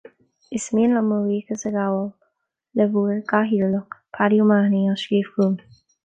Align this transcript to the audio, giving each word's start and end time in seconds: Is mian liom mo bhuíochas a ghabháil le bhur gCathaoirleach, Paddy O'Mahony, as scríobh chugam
Is 0.57 0.65
mian 0.75 0.91
liom 0.95 1.07
mo 1.09 1.17
bhuíochas 1.25 1.63
a 1.67 1.71
ghabháil 1.75 2.07
le 2.77 2.85
bhur 2.95 3.11
gCathaoirleach, 3.19 3.93
Paddy 4.15 4.37
O'Mahony, 4.45 4.81
as 4.95 4.99
scríobh 5.03 5.29
chugam 5.29 5.55